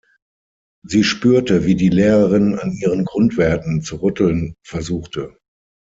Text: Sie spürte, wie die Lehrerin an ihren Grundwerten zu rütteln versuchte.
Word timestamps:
Sie 0.83 1.03
spürte, 1.03 1.63
wie 1.65 1.75
die 1.75 1.89
Lehrerin 1.89 2.57
an 2.57 2.71
ihren 2.71 3.05
Grundwerten 3.05 3.83
zu 3.83 3.97
rütteln 3.97 4.55
versuchte. 4.65 5.37